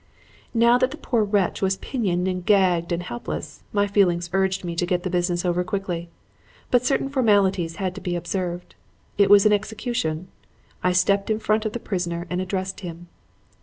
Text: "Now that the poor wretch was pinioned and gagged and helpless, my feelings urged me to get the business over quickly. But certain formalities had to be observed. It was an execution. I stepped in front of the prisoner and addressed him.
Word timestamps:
"Now 0.55 0.79
that 0.79 0.89
the 0.89 0.97
poor 0.97 1.23
wretch 1.23 1.61
was 1.61 1.77
pinioned 1.77 2.27
and 2.27 2.43
gagged 2.43 2.91
and 2.91 3.03
helpless, 3.03 3.61
my 3.71 3.85
feelings 3.85 4.31
urged 4.33 4.63
me 4.65 4.75
to 4.77 4.85
get 4.87 5.03
the 5.03 5.11
business 5.11 5.45
over 5.45 5.63
quickly. 5.63 6.09
But 6.71 6.83
certain 6.83 7.07
formalities 7.07 7.75
had 7.75 7.93
to 7.93 8.01
be 8.01 8.15
observed. 8.15 8.73
It 9.19 9.29
was 9.29 9.45
an 9.45 9.53
execution. 9.53 10.29
I 10.81 10.91
stepped 10.91 11.29
in 11.29 11.37
front 11.37 11.67
of 11.67 11.73
the 11.73 11.79
prisoner 11.79 12.25
and 12.31 12.41
addressed 12.41 12.79
him. 12.79 13.09